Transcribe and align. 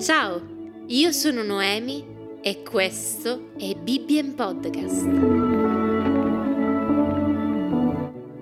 Ciao, 0.00 0.42
io 0.88 1.12
sono 1.12 1.44
Noemi 1.44 2.04
e 2.42 2.64
questo 2.64 3.50
è 3.56 3.72
Bibbien 3.76 4.34
Podcast. 4.34 5.06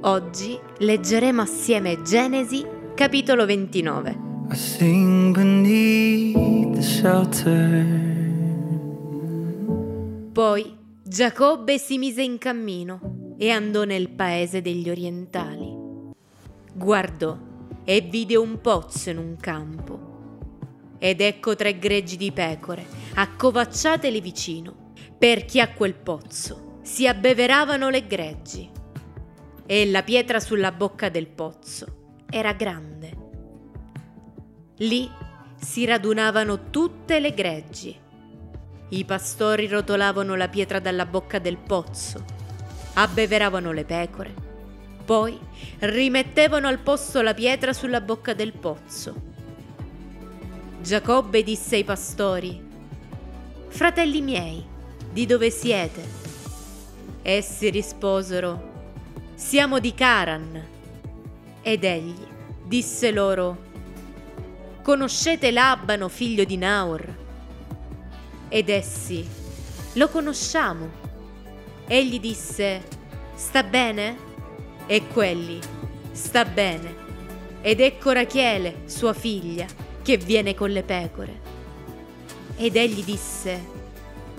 Oggi 0.01 0.59
leggeremo 0.79 1.43
assieme 1.43 2.01
Genesi, 2.01 2.65
capitolo 2.95 3.45
29. 3.45 4.19
I 4.51 4.57
sing 4.57 5.35
beneath 5.35 6.75
the 6.75 6.81
shelter. 6.81 7.85
Poi 10.33 10.77
Giacobbe 11.03 11.77
si 11.77 11.99
mise 11.99 12.23
in 12.23 12.39
cammino 12.39 13.35
e 13.37 13.51
andò 13.51 13.85
nel 13.85 14.09
paese 14.09 14.63
degli 14.63 14.89
orientali. 14.89 15.77
Guardò 16.73 17.48
e 17.91 18.03
vide 18.03 18.37
un 18.37 18.61
pozzo 18.61 19.09
in 19.09 19.17
un 19.17 19.37
campo. 19.39 20.37
Ed 20.99 21.23
ecco 21.23 21.57
tre 21.57 21.79
greggi 21.79 22.19
di 22.19 22.31
pecore, 22.33 22.85
accovacciate 23.15 24.11
lì 24.11 24.21
vicino, 24.21 24.93
perché 25.17 25.63
a 25.63 25.73
quel 25.73 25.95
pozzo 25.95 26.81
si 26.83 27.07
abbeveravano 27.07 27.89
le 27.89 28.07
greggi. 28.07 28.71
E 29.65 29.87
la 29.87 30.03
pietra 30.03 30.39
sulla 30.39 30.71
bocca 30.71 31.09
del 31.09 31.29
pozzo 31.29 32.27
era 32.29 32.53
grande. 32.53 33.17
Lì 34.81 35.11
si 35.59 35.87
radunavano 35.87 36.69
tutte 36.69 37.21
le 37.21 37.33
greggi. 37.33 37.99
I 38.91 39.05
pastori 39.07 39.67
rotolavano 39.67 40.35
la 40.35 40.49
pietra 40.49 40.79
dalla 40.79 41.07
bocca 41.07 41.39
del 41.39 41.57
pozzo, 41.57 42.23
abbeveravano 42.93 43.73
le 43.73 43.85
pecore, 43.87 44.48
poi 45.09 45.41
rimettevano 45.79 46.69
al 46.69 46.81
posto 46.81 47.23
la 47.23 47.33
pietra 47.33 47.73
sulla 47.73 48.03
bocca 48.03 48.35
del 48.35 48.53
pozzo 48.53 49.29
Giacobbe 50.81 51.43
disse 51.43 51.77
ai 51.77 51.85
pastori, 51.85 52.67
Fratelli 53.69 54.23
miei, 54.23 54.65
di 55.13 55.27
dove 55.27 55.51
siete? 55.51 56.03
Essi 57.21 57.69
risposero, 57.69 58.77
Siamo 59.35 59.81
di 59.81 59.93
Caran. 59.93 60.67
Ed 61.61 61.85
egli 61.85 62.27
disse 62.65 63.11
loro, 63.11 63.65
Conoscete 64.81 65.51
Labano, 65.51 66.09
figlio 66.09 66.45
di 66.45 66.57
Naur? 66.57 67.17
Ed 68.49 68.69
essi, 68.71 69.27
Lo 69.95 70.09
conosciamo. 70.09 70.89
Egli 71.87 72.21
disse, 72.21 72.83
Sta 73.35 73.63
bene? 73.63 74.28
E 74.91 75.07
quelli, 75.07 75.61
Sta 76.19 76.45
bene. 76.45 77.07
Ed 77.61 77.81
ecco 77.81 78.11
Rachele, 78.11 78.83
sua 78.87 79.13
figlia 79.13 79.67
che 80.03 80.17
viene 80.17 80.55
con 80.55 80.71
le 80.71 80.83
pecore. 80.83 81.41
Ed 82.57 82.75
egli 82.75 83.05
disse, 83.05 83.63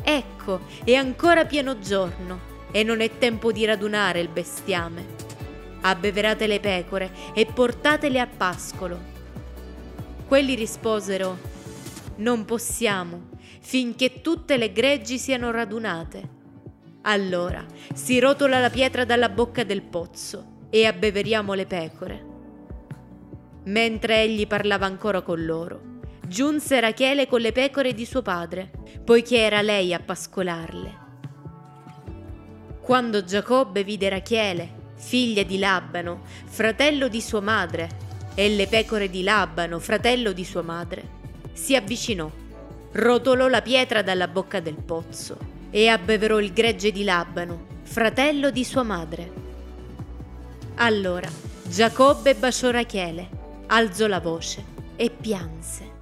Ecco, 0.02 0.62
è 0.84 0.94
ancora 0.96 1.46
pieno 1.46 1.80
giorno 1.80 2.40
e 2.72 2.84
non 2.84 3.00
è 3.00 3.18
tempo 3.18 3.54
di 3.54 3.64
radunare 3.64 4.20
il 4.20 4.28
bestiame. 4.28 5.06
Abbeverate 5.82 6.48
le 6.48 6.60
pecore 6.60 7.12
e 7.34 7.46
portatele 7.46 8.20
a 8.20 8.28
pascolo. 8.28 9.00
Quelli 10.28 10.56
risposero, 10.56 11.38
Non 12.18 12.44
possiamo, 12.44 13.30
finché 13.62 14.22
tutte 14.22 14.58
le 14.58 14.74
greggi 14.74 15.18
siano 15.18 15.50
radunate. 15.52 16.39
Allora 17.04 17.66
si 17.94 18.20
rotola 18.20 18.60
la 18.60 18.70
pietra 18.70 19.06
dalla 19.06 19.30
bocca 19.30 19.64
del 19.64 19.82
pozzo 19.82 20.68
e 20.70 20.86
abbeveriamo 20.86 21.54
le 21.54 21.66
pecore. 21.66 22.26
Mentre 23.66 24.24
egli 24.24 24.46
parlava 24.48 24.86
ancora 24.86 25.22
con 25.22 25.46
loro, 25.46 26.00
giunse 26.28 26.80
Rachele 26.80 27.28
con 27.28 27.40
le 27.40 27.54
pecore 27.54 27.94
di 27.94 28.06
suo 28.06 28.22
padre, 28.22 28.72
poiché 29.06 29.38
era 29.38 29.62
lei 29.62 29.94
a 29.94 30.00
pascolarle. 30.00 31.08
Quando 32.82 33.24
Giacobbe 33.24 33.86
vide 33.86 34.10
Rachele, 34.10 34.92
figlia 34.96 35.44
di 35.44 35.58
Labano, 35.58 36.24
fratello 36.46 37.08
di 37.08 37.22
sua 37.22 37.40
madre, 37.40 38.08
e 38.36 38.50
le 38.50 38.68
pecore 38.68 39.10
di 39.10 39.24
Labano, 39.24 39.80
fratello 39.80 40.34
di 40.34 40.44
sua 40.44 40.64
madre, 40.64 41.18
si 41.54 41.76
avvicinò, 41.76 42.30
rotolò 42.92 43.48
la 43.48 43.62
pietra 43.62 44.02
dalla 44.02 44.28
bocca 44.28 44.60
del 44.60 44.76
pozzo 44.76 45.59
e 45.72 45.88
abbeverò 45.88 46.40
il 46.40 46.52
gregge 46.54 46.92
di 46.92 47.04
Labano, 47.04 47.66
fratello 47.84 48.50
di 48.50 48.64
sua 48.64 48.84
madre. 48.84 49.32
Allora 50.76 51.30
Giacobbe 51.64 52.36
baciò 52.36 52.72
Rachele 52.72 53.30
alzò 53.68 54.08
la 54.08 54.20
voce 54.20 54.64
e 54.96 55.10
pianse. 55.10 55.98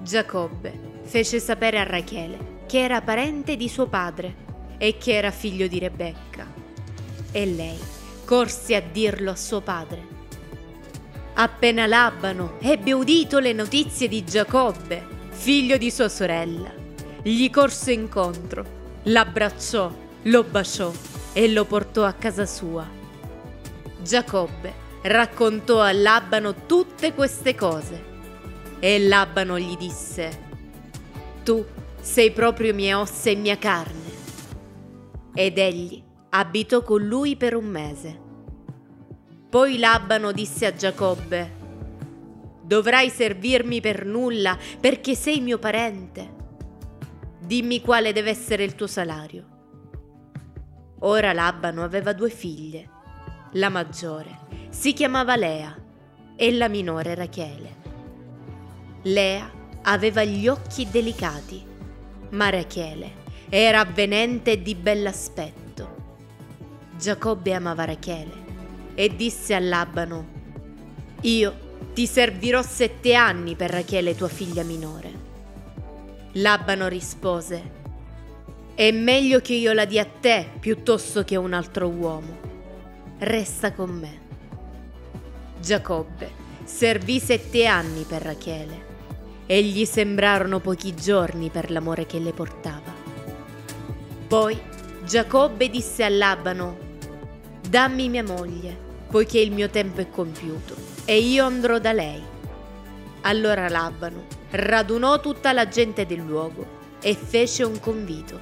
Giacobbe 0.00 0.98
fece 1.02 1.38
sapere 1.38 1.78
a 1.78 1.84
Rachele 1.84 2.58
che 2.66 2.80
era 2.80 3.00
parente 3.02 3.56
di 3.56 3.68
suo 3.68 3.86
padre 3.86 4.48
e 4.78 4.96
che 4.96 5.12
era 5.12 5.30
figlio 5.30 5.66
di 5.66 5.78
Rebecca. 5.78 6.46
E 7.32 7.46
lei 7.46 7.78
corse 8.24 8.74
a 8.74 8.80
dirlo 8.80 9.30
a 9.30 9.36
suo 9.36 9.60
padre. 9.60 10.18
Appena 11.34 11.86
Labano 11.86 12.56
ebbe 12.60 12.92
udito 12.92 13.38
le 13.38 13.52
notizie 13.52 14.08
di 14.08 14.24
Giacobbe, 14.24 15.04
figlio 15.30 15.76
di 15.76 15.90
sua 15.90 16.08
sorella, 16.08 16.72
gli 17.22 17.50
corse 17.50 17.92
incontro, 17.92 18.64
l'abbracciò, 19.04 19.92
lo 20.22 20.42
baciò 20.42 20.90
e 21.34 21.52
lo 21.52 21.66
portò 21.66 22.04
a 22.04 22.14
casa 22.14 22.46
sua. 22.46 22.86
Giacobbe 24.02 24.72
raccontò 25.02 25.80
a 25.80 25.92
Labano 25.92 26.64
tutte 26.64 27.12
queste 27.12 27.54
cose. 27.54 28.08
E 28.78 29.06
Labano 29.06 29.58
gli 29.58 29.76
disse, 29.76 30.48
Tu 31.42 31.62
sei 32.00 32.30
proprio 32.30 32.72
mie 32.72 32.94
ossa 32.94 33.28
e 33.28 33.34
mia 33.34 33.58
carne. 33.58 34.08
Ed 35.34 35.58
egli 35.58 36.02
abitò 36.30 36.82
con 36.82 37.04
lui 37.04 37.36
per 37.36 37.54
un 37.54 37.66
mese. 37.66 38.20
Poi 39.50 39.78
Labano 39.78 40.32
disse 40.32 40.64
a 40.64 40.72
Giacobbe, 40.72 41.58
Dovrai 42.62 43.10
servirmi 43.10 43.82
per 43.82 44.06
nulla 44.06 44.56
perché 44.80 45.14
sei 45.14 45.40
mio 45.40 45.58
parente. 45.58 46.38
Dimmi 47.50 47.80
quale 47.80 48.12
deve 48.12 48.30
essere 48.30 48.62
il 48.62 48.76
tuo 48.76 48.86
salario. 48.86 49.44
Ora 51.00 51.32
Labano 51.32 51.82
aveva 51.82 52.12
due 52.12 52.30
figlie. 52.30 52.88
La 53.54 53.68
maggiore 53.68 54.68
si 54.68 54.92
chiamava 54.92 55.34
Lea 55.34 55.76
e 56.36 56.52
la 56.52 56.68
minore 56.68 57.16
Rachele. 57.16 57.76
Lea 59.02 59.50
aveva 59.82 60.22
gli 60.22 60.46
occhi 60.46 60.88
delicati, 60.88 61.60
ma 62.30 62.50
Rachele 62.50 63.14
era 63.48 63.80
avvenente 63.80 64.52
e 64.52 64.62
di 64.62 64.76
bell'aspetto. 64.76 65.96
Giacobbe 66.96 67.52
amava 67.52 67.84
Rachele 67.84 68.44
e 68.94 69.16
disse 69.16 69.56
a 69.56 69.58
Labano, 69.58 70.24
Io 71.22 71.54
ti 71.94 72.06
servirò 72.06 72.62
sette 72.62 73.14
anni 73.14 73.56
per 73.56 73.70
Rachele 73.70 74.14
tua 74.14 74.28
figlia 74.28 74.62
minore. 74.62 75.29
Labano 76.34 76.86
rispose, 76.86 77.78
È 78.76 78.92
meglio 78.92 79.40
che 79.40 79.54
io 79.54 79.72
la 79.72 79.84
dia 79.84 80.02
a 80.02 80.06
te 80.20 80.48
piuttosto 80.60 81.24
che 81.24 81.34
a 81.34 81.40
un 81.40 81.52
altro 81.52 81.88
uomo. 81.88 82.38
Resta 83.18 83.72
con 83.72 83.90
me. 83.90 84.18
Giacobbe 85.60 86.30
servì 86.62 87.18
sette 87.18 87.66
anni 87.66 88.04
per 88.04 88.22
Rachele 88.22 88.86
e 89.46 89.60
gli 89.64 89.84
sembrarono 89.84 90.60
pochi 90.60 90.94
giorni 90.94 91.50
per 91.50 91.72
l'amore 91.72 92.06
che 92.06 92.20
le 92.20 92.32
portava. 92.32 92.94
Poi 94.28 94.56
Giacobbe 95.04 95.68
disse 95.68 96.04
a 96.04 96.08
Labano, 96.08 96.78
dammi 97.68 98.08
mia 98.08 98.22
moglie, 98.22 98.78
poiché 99.10 99.40
il 99.40 99.50
mio 99.50 99.68
tempo 99.68 100.00
è 100.00 100.08
compiuto, 100.08 100.76
e 101.04 101.18
io 101.18 101.44
andrò 101.44 101.80
da 101.80 101.92
lei. 101.92 102.22
Allora 103.22 103.68
Labano 103.68 104.38
radunò 104.50 105.20
tutta 105.20 105.52
la 105.52 105.68
gente 105.68 106.06
del 106.06 106.20
luogo 106.20 106.78
e 107.00 107.14
fece 107.14 107.62
un 107.62 107.78
convito. 107.78 108.40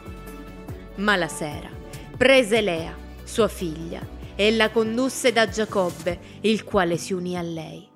Ma 0.96 1.16
la 1.16 1.28
sera 1.28 1.76
prese 2.18 2.60
Lea, 2.60 2.96
sua 3.22 3.46
figlia, 3.46 4.04
e 4.34 4.50
la 4.50 4.70
condusse 4.70 5.32
da 5.32 5.48
Giacobbe, 5.48 6.18
il 6.40 6.64
quale 6.64 6.96
si 6.96 7.12
unì 7.12 7.36
a 7.36 7.42
lei. 7.42 7.88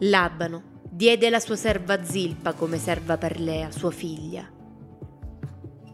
Labano 0.00 0.72
diede 0.90 1.30
la 1.30 1.38
sua 1.38 1.54
serva 1.54 2.02
Zilpa 2.02 2.52
come 2.54 2.78
serva 2.78 3.16
per 3.16 3.38
Lea, 3.38 3.70
sua 3.70 3.92
figlia. 3.92 4.48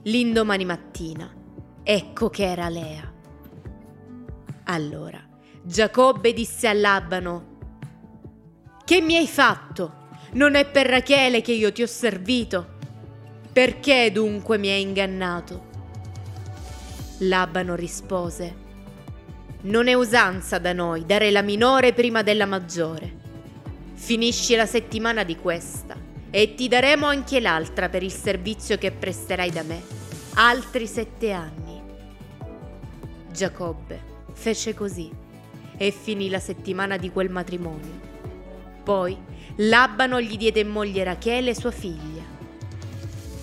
L'indomani 0.05 0.65
mattina, 0.65 1.31
ecco 1.83 2.31
che 2.31 2.45
era 2.45 2.69
Lea. 2.71 3.13
Allora 4.65 5.23
Giacobbe 5.63 6.33
disse 6.33 6.69
a 6.69 6.73
Labano, 6.73 7.59
Che 8.83 9.01
mi 9.03 9.17
hai 9.17 9.29
fatto? 9.29 10.00
Non 10.33 10.55
è 10.55 10.65
per 10.65 10.87
Rachele 10.87 11.41
che 11.41 11.51
io 11.51 11.73
ti 11.73 11.83
ho 11.83 11.89
servito? 11.89 12.79
Perché 13.53 14.13
dunque 14.13 14.59
mi 14.59 14.69
hai 14.69 14.81
ingannato? 14.81 15.69
Labano 17.19 17.75
rispose, 17.75 18.55
Non 19.63 19.89
è 19.89 19.95
usanza 19.95 20.59
da 20.59 20.73
noi 20.73 21.05
dare 21.05 21.33
la 21.33 21.43
minore 21.43 21.93
prima 21.93 22.23
della 22.23 22.47
maggiore. 22.47 23.19
Finisci 23.95 24.55
la 24.55 24.67
settimana 24.67 25.25
di 25.25 25.35
questa 25.35 25.97
e 26.31 26.55
ti 26.55 26.69
daremo 26.69 27.07
anche 27.07 27.41
l'altra 27.41 27.89
per 27.89 28.05
il 28.05 28.13
servizio 28.13 28.79
che 28.79 28.93
presterai 28.93 29.51
da 29.51 29.65
me. 29.65 29.83
Altri 30.35 30.87
sette 30.87 31.33
anni. 31.33 31.83
Giacobbe 33.33 34.01
fece 34.33 34.75
così 34.75 35.11
e 35.77 35.91
finì 35.91 36.31
la 36.31 36.39
settimana 36.39 36.97
di 36.97 37.11
quel 37.11 37.31
matrimonio. 37.31 38.10
Poi 38.83 39.17
Labano 39.57 40.21
gli 40.21 40.37
diede 40.37 40.61
in 40.61 40.69
moglie 40.69 41.05
Rachele 41.05 41.55
sua 41.55 41.71
figlia. 41.71 42.23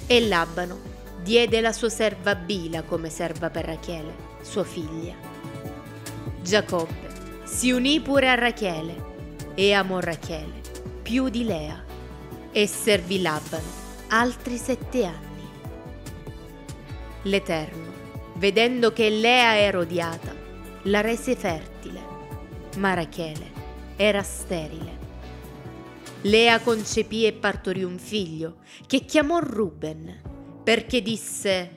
E 0.07 0.27
Labano 0.27 0.79
diede 1.21 1.61
la 1.61 1.73
sua 1.73 1.89
serva 1.89 2.35
Bila 2.35 2.83
come 2.83 3.09
serva 3.09 3.49
per 3.49 3.65
Rachele, 3.65 4.15
sua 4.41 4.63
figlia. 4.63 5.15
Giacobbe 6.41 7.07
si 7.43 7.71
unì 7.71 7.99
pure 7.99 8.29
a 8.29 8.35
Rachele 8.35 9.05
e 9.55 9.73
amò 9.73 9.99
Rachele 9.99 10.61
più 11.01 11.29
di 11.29 11.43
Lea 11.43 11.83
e 12.51 12.67
servì 12.67 13.21
Labano 13.21 13.85
altri 14.09 14.57
sette 14.57 15.05
anni. 15.05 15.25
L'Eterno, 17.23 17.93
vedendo 18.35 18.93
che 18.93 19.09
Lea 19.09 19.57
era 19.57 19.79
odiata, 19.79 20.33
la 20.83 21.01
rese 21.01 21.35
fertile, 21.35 22.01
ma 22.77 22.93
Rachele 22.93 23.51
era 23.95 24.21
sterile. 24.23 24.96
Lea 26.21 26.59
concepì 26.61 27.25
e 27.25 27.33
partorì 27.33 27.83
un 27.83 27.99
figlio 27.99 28.57
che 28.87 29.05
chiamò 29.05 29.39
Ruben, 29.39 30.61
perché 30.63 31.01
disse, 31.01 31.71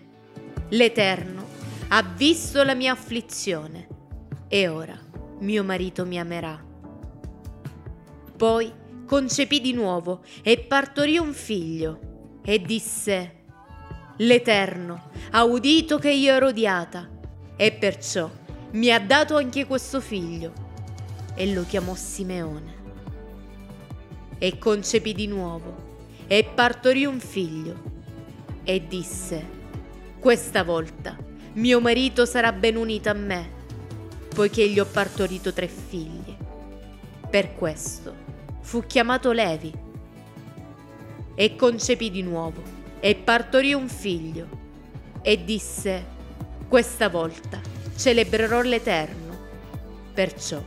L'Eterno 0.70 1.46
ha 1.88 2.02
visto 2.02 2.62
la 2.62 2.74
mia 2.74 2.92
afflizione 2.92 3.88
e 4.48 4.68
ora 4.68 4.98
mio 5.40 5.62
marito 5.62 6.06
mi 6.06 6.18
amerà. 6.18 6.64
Poi 8.36 8.72
concepì 9.04 9.60
di 9.60 9.72
nuovo 9.72 10.22
e 10.42 10.58
partorì 10.58 11.18
un 11.18 11.32
figlio 11.34 12.38
e 12.42 12.60
disse, 12.62 13.34
L'Eterno 14.18 15.10
ha 15.32 15.44
udito 15.44 15.98
che 15.98 16.10
io 16.10 16.32
ero 16.32 16.48
odiata 16.48 17.08
e 17.56 17.72
perciò 17.72 18.30
mi 18.72 18.90
ha 18.90 19.00
dato 19.00 19.36
anche 19.36 19.66
questo 19.66 20.00
figlio 20.00 20.52
e 21.34 21.52
lo 21.52 21.64
chiamò 21.66 21.94
Simeone. 21.94 22.79
E 24.42 24.56
concepì 24.56 25.12
di 25.12 25.26
nuovo 25.26 25.76
e 26.26 26.44
partorì 26.44 27.04
un 27.04 27.20
figlio 27.20 27.74
e 28.64 28.86
disse, 28.88 29.46
questa 30.18 30.64
volta 30.64 31.14
mio 31.52 31.78
marito 31.78 32.24
sarà 32.24 32.50
ben 32.50 32.76
unito 32.76 33.10
a 33.10 33.12
me, 33.12 33.50
poiché 34.34 34.66
gli 34.66 34.78
ho 34.78 34.86
partorito 34.86 35.52
tre 35.52 35.68
figli. 35.68 36.34
Per 37.28 37.54
questo 37.54 38.14
fu 38.60 38.86
chiamato 38.86 39.30
Levi 39.32 39.70
e 41.34 41.56
concepì 41.56 42.10
di 42.10 42.22
nuovo 42.22 42.62
e 42.98 43.16
partorì 43.16 43.74
un 43.74 43.88
figlio 43.88 44.48
e 45.20 45.44
disse, 45.44 46.06
questa 46.66 47.10
volta 47.10 47.60
celebrerò 47.94 48.62
l'Eterno. 48.62 49.36
Perciò 50.14 50.64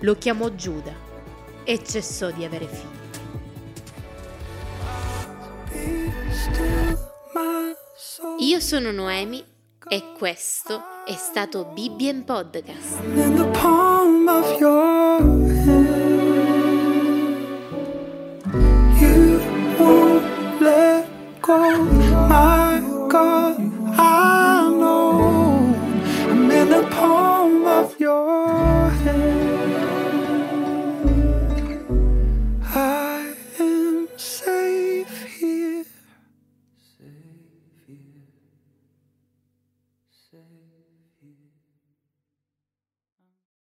lo 0.00 0.18
chiamò 0.18 0.48
Giuda 0.56 0.92
e 1.62 1.84
cessò 1.84 2.32
di 2.32 2.44
avere 2.44 2.66
figli. 2.66 3.01
Io 8.38 8.60
sono 8.60 8.90
Noemi 8.90 9.44
e 9.88 10.02
questo 10.16 10.80
è 11.06 11.14
stato 11.14 11.64
Bibbien 11.72 12.24
Podcast. 12.24 13.00